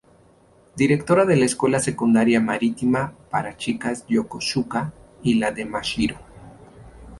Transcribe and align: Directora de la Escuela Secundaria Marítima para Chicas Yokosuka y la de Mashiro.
Directora 0.75 1.25
de 1.25 1.35
la 1.35 1.45
Escuela 1.45 1.79
Secundaria 1.79 2.41
Marítima 2.41 3.13
para 3.29 3.55
Chicas 3.55 4.03
Yokosuka 4.07 4.91
y 5.21 5.35
la 5.35 5.51
de 5.51 5.63
Mashiro. 5.65 6.17